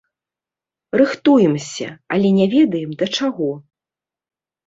Рыхтуемся, 1.01 1.87
але 2.17 2.27
не 2.39 2.47
ведаем, 2.55 2.91
да 3.01 3.05
чаго. 3.19 3.51